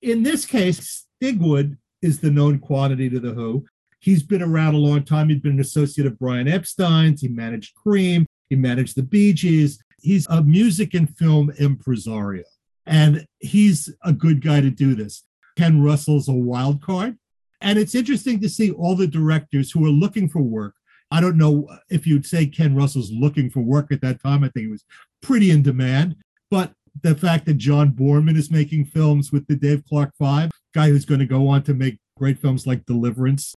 [0.00, 3.66] In this case, Stigwood is the known quantity to the Who.
[4.00, 5.28] He's been around a long time.
[5.28, 7.20] He's been an associate of Brian Epstein's.
[7.20, 8.26] He managed Cream.
[8.48, 9.78] He managed the Bee Gees.
[10.00, 12.44] He's a music and film impresario.
[12.86, 15.22] And he's a good guy to do this.
[15.56, 17.18] Ken Russell's a wild card.
[17.60, 20.74] And it's interesting to see all the directors who are looking for work.
[21.12, 24.42] I don't know if you'd say Ken Russell's looking for work at that time.
[24.42, 24.84] I think he was
[25.22, 26.16] pretty in demand.
[26.50, 26.72] But
[27.02, 31.04] the fact that John Boorman is making films with the Dave Clark Five, guy who's
[31.04, 33.54] going to go on to make great films like Deliverance,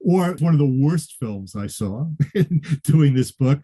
[0.00, 3.60] or one of the worst films I saw in doing this book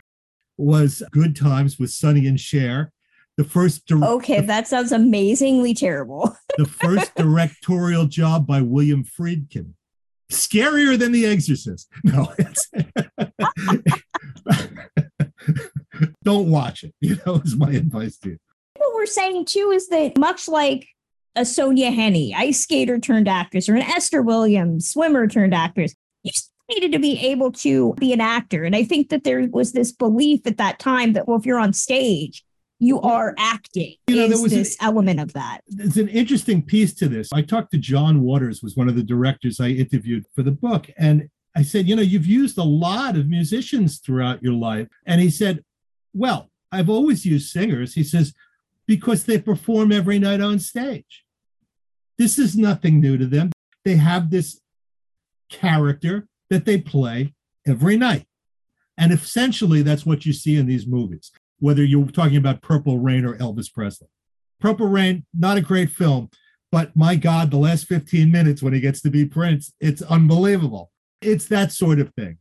[0.57, 2.93] was Good Times with Sonny and Cher.
[3.37, 6.37] The first dir- Okay, that sounds amazingly terrible.
[6.59, 9.73] the first directorial job by William Friedkin.
[10.33, 11.89] Scarier than The Exorcist.
[12.05, 12.33] No,
[16.25, 16.95] don't watch it.
[17.01, 18.39] You know, is my advice to you.
[18.77, 20.89] what we're saying too is that much like
[21.37, 26.33] a Sonja Henie, ice skater turned actress, or an Esther Williams, swimmer turned actress, you
[26.69, 28.65] needed to be able to be an actor.
[28.65, 31.59] And I think that there was this belief at that time that, well, if you're
[31.59, 32.45] on stage,
[32.83, 33.95] you are acting.
[34.09, 35.61] You know, there was an- this element of that.
[35.69, 37.33] There's an interesting piece to this.
[37.33, 40.91] I talked to John Waters, was one of the directors I interviewed for the book,
[40.99, 45.21] and I said, you know, you've used a lot of musicians throughout your life, and
[45.21, 45.63] he said,
[46.13, 47.95] well, I've always used singers.
[47.95, 48.35] He says
[48.87, 51.25] because they perform every night on stage.
[52.19, 53.53] This is nothing new to them.
[53.85, 54.61] They have this
[55.49, 57.35] character that they play
[57.67, 58.27] every night.
[58.99, 61.31] And essentially, that's what you see in these movies,
[61.63, 64.09] whether you're talking about Purple Rain or Elvis Presley.
[64.61, 66.29] Purple Rain, not a great film,
[66.73, 70.91] but my God, the last 15 minutes when he gets to be Prince, it's unbelievable.
[71.21, 72.39] It's that sort of thing.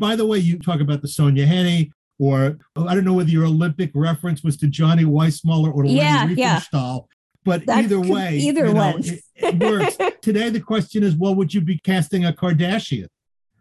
[0.00, 3.44] By the way, you talk about the Sonja Henie, or I don't know whether your
[3.44, 6.60] Olympic reference was to Johnny Weissmuller or Yeah, Leni yeah.
[6.60, 7.04] Riefenstahl,
[7.44, 9.04] but That either way, either one.
[9.04, 9.98] it, it works.
[10.22, 13.08] Today, the question is, well, would you be casting a Kardashian?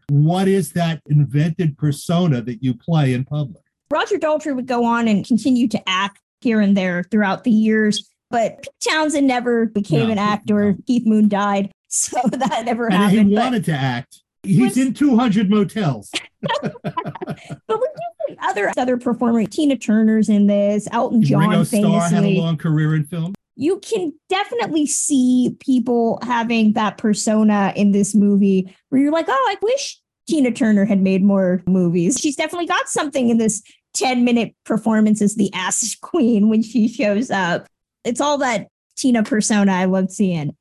[0.08, 3.63] What is that invented persona that you play in public?
[3.94, 8.10] Roger Daltrey would go on and continue to act here and there throughout the years,
[8.30, 10.72] but Pete Townshend never became No, an actor.
[10.74, 10.78] no.
[10.88, 13.30] Keith Moon died, so that never And happened.
[13.30, 14.20] he wanted to act.
[14.42, 16.12] He's Was- in 200 motels.
[16.84, 17.88] But we
[18.28, 19.48] do other other performers.
[19.50, 20.88] Tina Turner's in this.
[20.92, 23.34] Elton John Ringo Starr had a long career in film.
[23.56, 29.48] you can definitely see people having that persona in this movie where you're like, oh,
[29.50, 32.18] I wish Tina Turner had made more movies.
[32.20, 33.62] She's definitely got something in this
[33.94, 37.68] 10 minute performance as the Acid Queen when she shows up.
[38.04, 40.56] It's all that Tina persona I love seeing.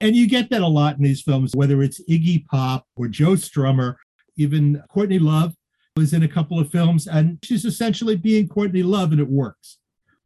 [0.00, 3.32] And you get that a lot in these films, whether it's Iggy Pop or Joe
[3.32, 3.96] Strummer,
[4.36, 5.54] even Courtney Love
[5.96, 9.78] was in a couple of films, and she's essentially being Courtney Love, and it works.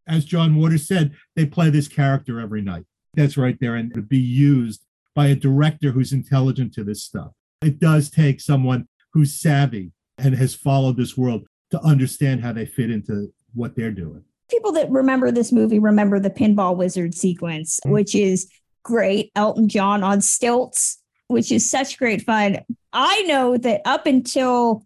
[0.09, 2.85] As John Waters said, they play this character every night.
[3.15, 7.31] That's right there, and to be used by a director who's intelligent to this stuff.
[7.63, 12.67] It does take someone who's savvy and has followed this world to understand how they
[12.67, 14.23] fit into what they're doing.
[14.51, 17.91] People that remember this movie remember the Pinball Wizard sequence, Mhm.
[17.93, 18.49] which is
[18.83, 19.31] great.
[19.37, 22.59] Elton John on stilts, which is such great fun.
[22.93, 24.85] I know that up until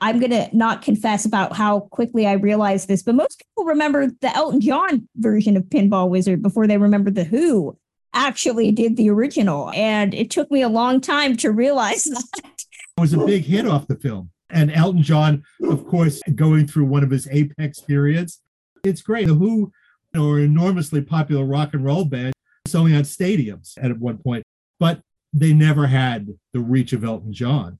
[0.00, 4.08] I'm going to not confess about how quickly I realized this, but most people remember
[4.08, 7.76] the Elton John version of Pinball Wizard before they remember the Who
[8.12, 9.70] actually did the original.
[9.72, 12.02] And it took me a long time to realize
[12.34, 12.64] that.
[12.96, 14.30] It was a big hit off the film.
[14.52, 18.42] And Elton John, of course, going through one of his apex periods.
[18.84, 19.26] It's great.
[19.26, 19.72] The Who
[20.14, 22.34] are an enormously popular rock and roll band,
[22.66, 24.44] selling out stadiums at one point,
[24.78, 25.00] but
[25.32, 27.78] they never had the reach of Elton John.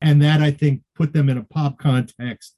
[0.00, 2.56] And that, I think, put them in a pop context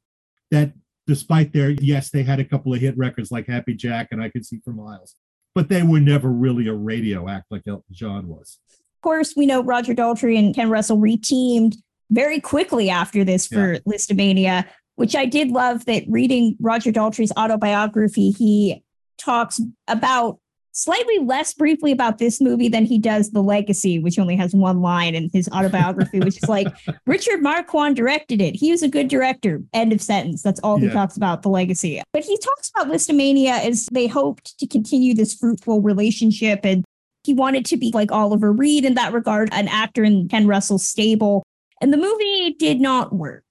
[0.51, 0.73] that,
[1.07, 4.31] despite their, yes, they had a couple of hit records like Happy Jack and I
[4.31, 5.17] Could See for Miles,
[5.55, 8.59] but they were never really a radio act like Elton John was.
[8.71, 11.77] Of course, we know Roger Daltrey and Ken Russell reteamed
[12.11, 18.31] very quickly after this for Lisztomania, which I did love that reading Roger Daltrey's autobiography,
[18.31, 18.83] he
[19.19, 20.39] talks about
[20.73, 24.81] slightly less briefly about this movie than he does The Legacy, which only has one
[24.81, 26.69] line in his autobiography, which is like
[27.07, 28.55] Richard Marquand directed it.
[28.55, 29.63] He was a good director.
[29.73, 30.43] End of sentence.
[30.43, 32.03] That's all he talks about The Legacy.
[32.13, 36.85] But he talks about Lisztomania as they hoped to continue this fruitful relationship and
[37.25, 40.87] he wanted to be like Oliver Reed in that regard, an actor in Ken Russell's
[40.87, 41.43] stable.
[41.81, 43.45] And the movie did not work.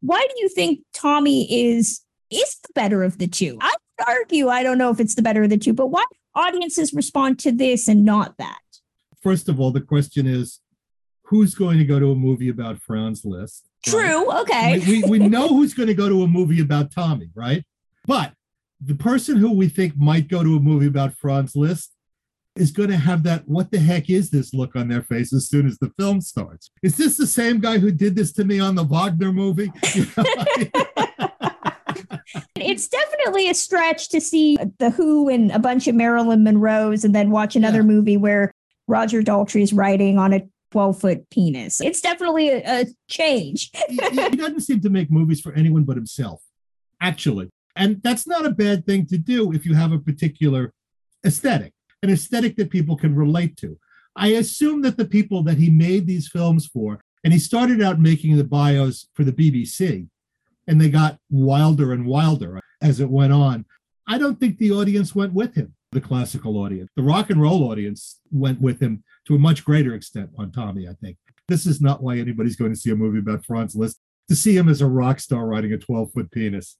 [0.00, 3.58] Why do you think Tommy is is the better of the two?
[3.60, 6.04] I would argue, I don't know if it's the better of the two, but why
[6.34, 8.58] audiences respond to this and not that?
[9.22, 10.60] First of all, the question is
[11.22, 13.64] who's going to go to a movie about Franz Liszt?
[13.86, 13.92] right?
[13.92, 14.40] True.
[14.40, 14.78] Okay.
[14.78, 17.64] we, we, we know who's going to go to a movie about Tommy, right?
[18.06, 18.32] But
[18.80, 21.92] the person who we think might go to a movie about Franz Liszt
[22.56, 25.48] is going to have that what the heck is this look on their face as
[25.48, 26.70] soon as the film starts.
[26.82, 29.72] Is this the same guy who did this to me on the Wagner movie?
[29.94, 30.24] You know?
[32.56, 37.14] It's definitely a stretch to see The Who and a bunch of Marilyn Monroes and
[37.14, 37.84] then watch another Yeah.
[37.84, 38.52] movie where
[38.88, 40.42] Roger Daltrey is riding on a
[40.72, 41.80] 12 foot penis.
[41.80, 43.70] It's definitely a, a change.
[43.88, 46.42] he, he doesn't seem to make movies for anyone but himself,
[47.00, 47.48] actually.
[47.76, 50.72] And that's not a bad thing to do if you have a particular
[51.24, 51.72] aesthetic,
[52.06, 53.78] an aesthetic that people can relate to.
[54.14, 58.00] I assume that the people that he made these films for, and he started out
[58.00, 60.06] making the bios for the BBC,
[60.68, 63.66] and they got wilder and wilder as it went on.
[64.06, 66.88] I don't think the audience went with him, the classical audience.
[66.96, 70.88] The rock and roll audience went with him to a much greater extent on Tommy,
[70.88, 71.16] I think.
[71.48, 73.98] This is not why anybody's going to see a movie about Franz Liszt,
[74.28, 76.76] to see him as a rock star riding a 12 foot penis.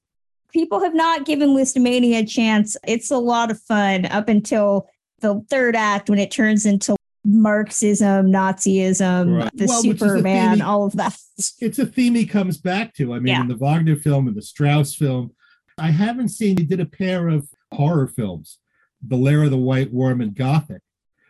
[0.52, 2.76] People have not given Lisztomania a chance.
[2.86, 4.88] It's a lot of fun up until
[5.20, 9.50] the third act when it turns into Marxism, Nazism, Right.
[9.56, 11.16] the Well, which the Superman, all of that.
[11.60, 13.12] It's a theme he comes back to.
[13.14, 13.40] I mean, Yeah.
[13.42, 15.32] in the Wagner film and the Strauss film,
[15.78, 18.58] I haven't seen, he did a pair of horror films,
[19.06, 20.82] The Lair of the White Worm and Gothic.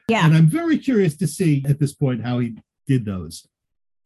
[0.09, 0.25] Yeah.
[0.27, 2.57] And I'm very curious to see at this point how he
[2.87, 3.47] did those.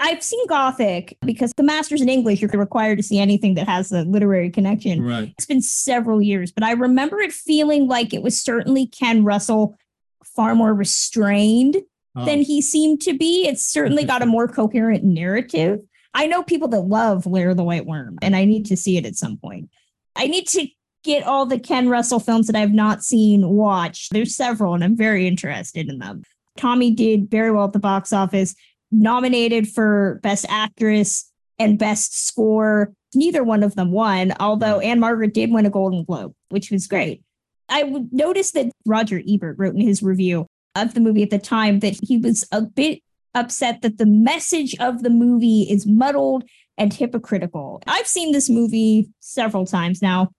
[0.01, 3.93] I've seen Gothic because the Masters in English, you're required to see anything that has
[3.93, 5.03] a literary connection.
[5.05, 5.33] Right.
[5.37, 9.77] It's been several years, but I remember it feeling like it was certainly Ken Russell
[10.25, 11.77] far more restrained
[12.17, 13.47] Oh, than he seemed to be.
[13.47, 15.79] It's certainly got a more coherent narrative.
[16.13, 18.97] I know people that love Lair of the White Worm, and I need to see
[18.97, 19.71] it at some point.
[20.17, 20.67] I need to
[21.05, 24.13] get all the Ken Russell films that I've not seen watched.
[24.13, 26.25] There's several, and I'm very interested in them.
[26.57, 28.57] Tommy did very well at the box office,
[28.91, 32.93] nominated for Best Actress and Best Score.
[33.15, 34.85] Neither one of them won, although mm.
[34.85, 37.23] Ann-Margret did win a Golden Globe, which was great.
[37.69, 41.81] I noticed that Roger Ebert wrote in his review of the movie at the time
[41.81, 43.01] that he was a bit
[43.35, 46.45] upset that the message of the movie is muddled
[46.79, 47.83] and hypocritical.
[47.87, 50.31] I've seen this movie several times now,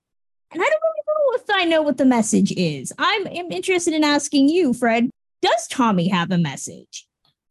[0.51, 2.91] and I don't really know if I know what the message is.
[2.97, 5.09] I'm, I'm interested in asking you, Fred,
[5.41, 7.07] does Tommy have a message?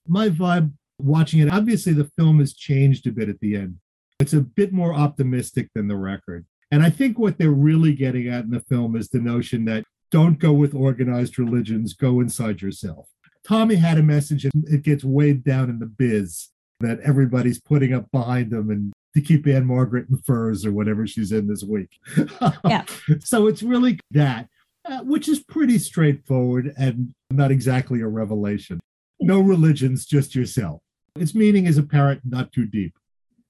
[0.06, 0.72] My vibe
[1.02, 3.78] watching it, obviously, the film has changed a bit at the end.
[4.18, 6.46] It's a bit more optimistic than the record.
[6.70, 9.84] And I think what they're really getting at in the film is the notion that
[10.10, 13.06] don't go with organized religions, go inside yourself.
[13.46, 16.48] Tommy had a message, and it gets weighed down in the biz
[16.80, 21.32] that everybody's putting up behind them and to keep Ann-Margret in furs or whatever she's
[21.32, 21.90] in this week.
[22.64, 22.84] Yeah.
[23.20, 24.48] so it's really that,
[24.84, 28.80] uh, which is pretty straightforward and not exactly a revelation.
[29.20, 30.80] No religions, just yourself.
[31.16, 32.94] Its meaning is apparent, not too deep.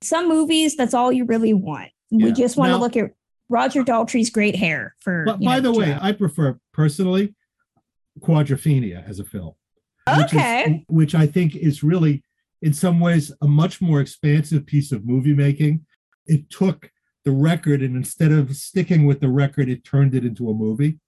[0.02, 1.90] Some movies, that's all you really want.
[2.10, 3.12] We just want to look at
[3.48, 5.24] Roger Daltrey's great hair for.
[5.26, 5.98] But by know, the way, Joe.
[6.00, 7.34] I prefer personally
[8.20, 9.54] Quadrophenia as a film.
[10.16, 10.84] which is- Okay.
[10.88, 12.24] which I think is really,
[12.62, 15.86] in some ways, a much more expansive piece of movie making.
[16.26, 16.90] It took
[17.24, 20.98] the record and instead of sticking with the record, it turned it into a movie.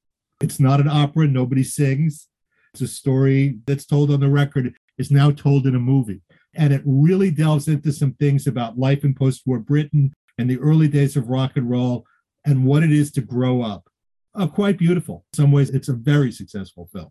[0.41, 2.29] It's not an opera, nobody sings.
[2.75, 6.21] It's a story that's told on the record, is now told in a movie.
[6.55, 10.59] And it really delves into some things about life in post war Britain and the
[10.59, 12.07] early days of rock and roll
[12.45, 13.89] and what it is to grow up.
[14.35, 15.25] Uh, quite beautiful.
[15.33, 17.11] In some ways, it's a very successful film.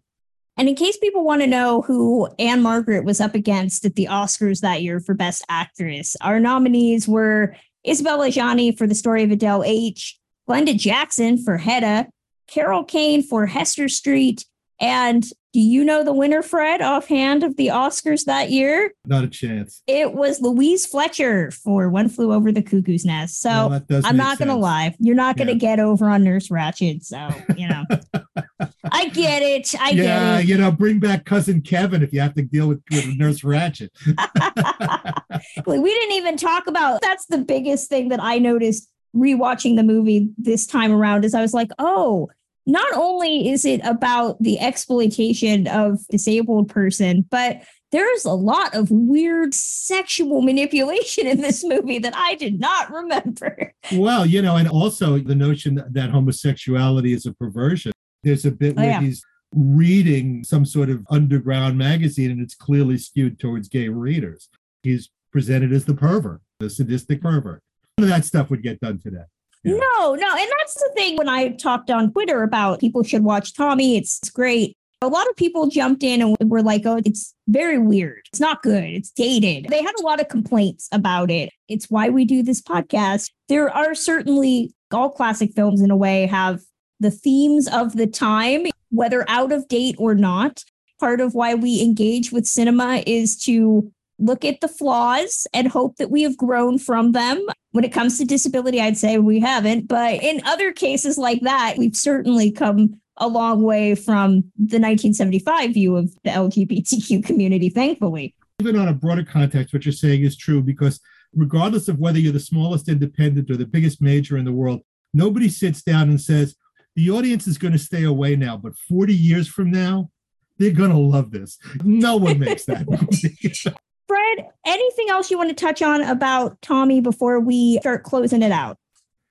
[0.57, 4.61] And in case people want to know who Ann-Margret was up against at the Oscars
[4.61, 9.63] that year for Best Actress, our nominees were Isabelle Adjani for The Story of Adele
[9.65, 12.07] H, Glenda Jackson for Hedda,
[12.47, 14.45] Carol Kane for Hester Street,
[14.79, 18.93] and do you know the winner, Fred, offhand of the Oscars that year?
[19.05, 19.83] Not a chance.
[19.85, 23.41] It was Louise Fletcher for One Flew Over the Cuckoo's Nest.
[23.41, 24.95] So does I'm not going to lie.
[24.99, 25.59] You're not going to Yeah.
[25.75, 27.03] get over on Nurse Ratched.
[27.03, 27.27] So,
[27.57, 27.83] you know,
[28.91, 29.73] I get it.
[29.79, 30.47] I yeah, get it.
[30.47, 33.89] you know, bring back cousin Kevin if you have to deal with, with Nurse Ratched.
[35.65, 40.29] We didn't even talk about that's the biggest thing that I noticed rewatching the movie
[40.37, 42.29] this time around is I was like, oh,
[42.65, 48.89] not only is it about the exploitation of disabled person, but there's a lot of
[48.89, 53.73] weird sexual manipulation in this movie that I did not remember.
[53.93, 57.91] well, you know, and also the notion that, that homosexuality is a perversion.
[58.23, 59.01] There's a bit Oh, where yeah.
[59.01, 64.47] he's reading some sort of underground magazine and it's clearly skewed towards gay readers.
[64.83, 67.61] He's presented as the pervert, the sadistic pervert.
[67.97, 69.23] None of that stuff would get done today.
[69.63, 69.75] Yeah.
[69.75, 70.35] No, no.
[70.35, 74.19] And that's the thing when I talked on Twitter about people should watch Tommy, it's,
[74.19, 74.75] it's great.
[75.03, 78.21] A lot of people jumped in and were like, oh, it's very weird.
[78.31, 78.83] It's not good.
[78.83, 79.67] It's dated.
[79.69, 81.51] They had a lot of complaints about it.
[81.67, 83.31] It's why we do this podcast.
[83.49, 86.61] There are certainly all classic films, in a way, have
[86.99, 90.63] the themes of the time, whether out of date or not.
[90.99, 93.91] Part of why we engage with cinema is to
[94.21, 97.45] look at the flaws and hope that we have grown from them.
[97.71, 99.87] When it comes to disability, I'd say we haven't.
[99.87, 105.73] But in other cases like that, we've certainly come a long way from the 1975
[105.73, 108.35] view of the LGBTQ community, thankfully.
[108.59, 110.99] even on a broader context, what you're saying is true because
[111.33, 114.81] regardless of whether you're the smallest independent or the biggest major in the world,
[115.13, 116.55] nobody sits down and says,
[116.95, 120.11] the audience is going to stay away now, but 40 years from now,
[120.57, 121.57] they're going to love this.
[121.83, 122.85] No one makes that.
[124.11, 128.51] Fred, anything else you want to touch on about Tommy before we start closing it
[128.51, 128.77] out?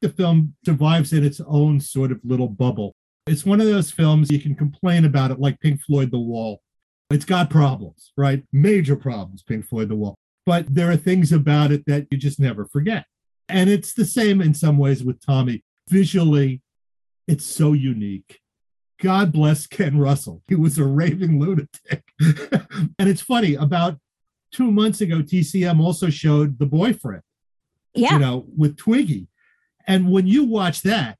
[0.00, 2.94] the film survives in its own sort of little bubble.
[3.26, 6.60] It's one of those films you can complain about it like Pink Floyd The Wall.
[7.10, 8.42] It's got problems, right?
[8.52, 10.16] Major problems, Pink Floyd The Wall.
[10.46, 13.04] But there are things about it that you just never forget.
[13.48, 15.64] And it's the same in some ways with Tommy.
[15.88, 16.62] Visually,
[17.26, 18.40] it's so unique.
[19.00, 20.42] God bless Ken Russell.
[20.48, 22.04] He was a raving lunatic.
[22.20, 23.98] and it's funny, about
[24.52, 27.22] two months ago, TCM also showed The Boyfriend
[27.94, 28.14] Yeah.
[28.14, 29.28] you know, with Twiggy.
[29.86, 31.18] And when you watch that,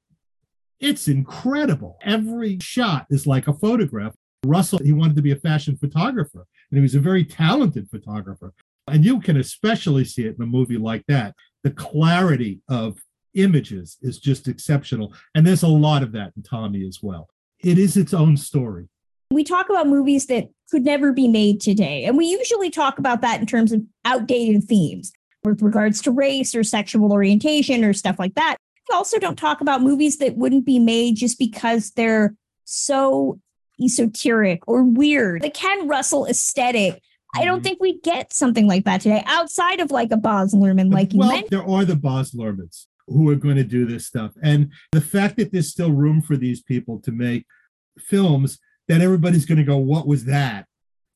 [0.79, 1.97] it's incredible.
[2.01, 4.15] Every shot is like a photograph.
[4.45, 8.53] Russell, he wanted to be a fashion photographer, and he was a very talented photographer.
[8.87, 11.35] And you can especially see it in a movie like that.
[11.63, 12.99] The clarity of
[13.35, 15.13] images is just exceptional.
[15.35, 17.29] And there's a lot of that in Tommy as well.
[17.59, 18.87] It is its own story.
[19.31, 22.03] We talk about movies that could never be made today.
[22.05, 25.11] And we usually talk about that in terms of outdated themes.
[25.43, 28.57] with regards to race or sexual orientation or stuff like that.
[28.87, 33.39] We also don't talk about movies that wouldn't be made just because they're so
[33.83, 35.41] esoteric or weird.
[35.41, 37.01] The Ken Russell aesthetic.
[37.35, 37.63] I don't Mhm.
[37.63, 41.17] think we get something like that today outside of like a Baz Luhrmann, like you
[41.21, 41.49] well, mentioned.
[41.49, 44.33] there are the Baz Luhrmanns who are going to do this stuff.
[44.43, 47.45] And the fact that there's still room for these people to make
[47.97, 50.67] films that everybody's going to go, What was that?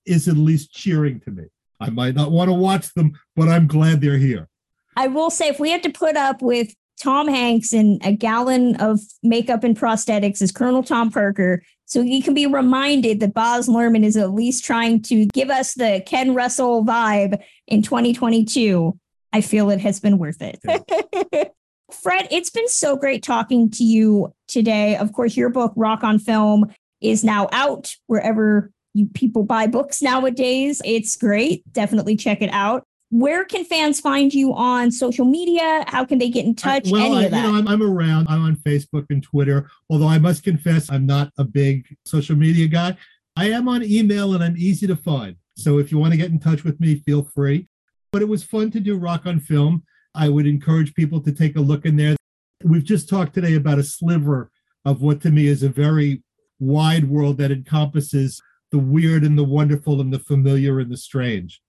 [0.05, 1.45] is at least cheering to me.
[1.79, 4.47] I might not want to watch them, but I'm glad they're here.
[4.95, 8.75] I will say, if we had to put up with Tom Hanks and a gallon
[8.77, 13.67] of makeup and prosthetics as Colonel Tom Parker, so he can be reminded that Baz
[13.67, 18.97] Luhrmann is at least trying to give us the Ken Russell vibe in 2022,
[19.33, 20.59] I feel it has been worth it.
[21.91, 24.95] Fred, it's been so great talking to you today.
[24.95, 26.73] Of course, your book, Rock on Film,
[27.09, 30.81] is now out wherever you people buy books nowadays.
[30.85, 31.63] It's great.
[31.73, 32.83] Definitely check it out.
[33.09, 35.85] Where can fans find you on social media?
[35.87, 36.87] How can they get in touch?
[36.87, 37.45] I- well, Any I, that?
[37.45, 38.27] you know, I'm, I'm around.
[38.27, 39.69] I'm on Facebook and Twitter.
[39.89, 42.97] Although I must confess, I'm not a big social media guy.
[43.37, 45.35] I am on email and I'm easy to find.
[45.57, 47.67] So if you want to get in touch with me, feel free.
[48.11, 49.83] But it was fun to do Rock on Film.
[50.13, 52.15] I would encourage people to take a look in there.
[52.63, 54.49] We've just talked today about a sliver
[54.85, 56.23] of what to me is a very
[56.59, 58.41] wide world that encompasses
[58.71, 61.61] the weird and the wonderful and the familiar and the strange.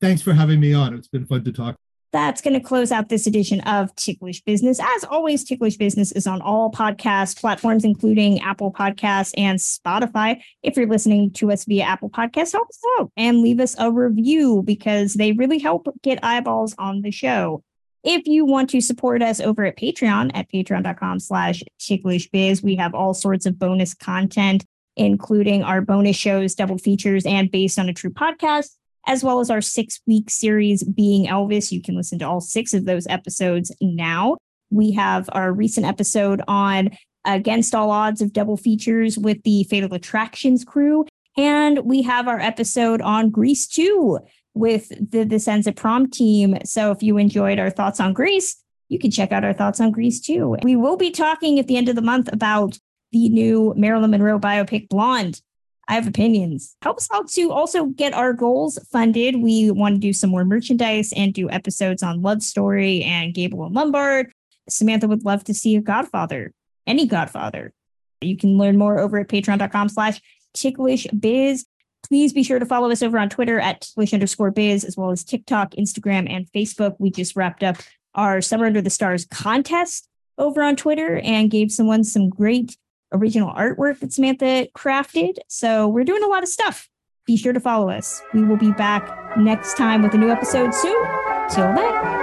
[0.00, 0.94] Thanks for having me on.
[0.94, 1.76] It's been fun to talk.
[2.12, 4.80] That's going to close out this edition of Ticklish Business.
[4.80, 10.40] As always, Ticklish Business is on all podcast platforms, including Apple Podcasts and Spotify.
[10.62, 13.92] If you're listening to us via Apple Podcasts, help us out and leave us a
[13.92, 17.62] review because they really help get eyeballs on the show.
[18.08, 22.94] If you want to support us over at Patreon at patreon.com slash ticklishbiz, we have
[22.94, 27.92] all sorts of bonus content, including our bonus shows, double features, and based on a
[27.92, 28.76] true podcast
[29.08, 31.72] as well as our six week series, Being Elvis.
[31.72, 34.36] You can listen to all six of those episodes now.
[34.70, 36.90] We have our recent episode on
[37.24, 41.06] Against All Odds of Double Features with the Fatal Attractions crew.
[41.36, 44.18] And we have our episode on Grease 2
[44.56, 46.58] with the This Ends at Prom team.
[46.64, 48.56] So if you enjoyed our thoughts on Grease,
[48.88, 50.58] you can check out our thoughts on Grease 2.
[50.62, 52.78] We will be talking at the end of the month about
[53.12, 55.40] the new Marilyn Monroe biopic Blonde.
[55.88, 56.76] I have opinions.
[56.82, 59.36] Help us out to also get our goals funded.
[59.36, 63.64] We want to do some more merchandise and do episodes on Love Story and Gable
[63.66, 64.32] and Lombard.
[64.68, 66.52] Samantha would love to see a Godfather,
[66.86, 67.72] any Godfather.
[68.20, 70.20] You can learn more over at patreon.com slash
[70.54, 71.66] ticklish biz.
[72.08, 75.10] Please be sure to follow us over on Twitter at ticklish underscore biz, as well
[75.10, 76.96] as TikTok, Instagram, and Facebook.
[76.98, 77.76] We just wrapped up
[78.14, 82.76] our Summer Under the Stars contest over on Twitter and gave someone some great
[83.12, 85.36] original artwork that Samantha crafted.
[85.48, 86.88] So we're doing a lot of stuff.
[87.26, 88.22] Be sure to follow us.
[88.32, 91.04] We will be back next time with a new episode soon.
[91.50, 92.15] Till then.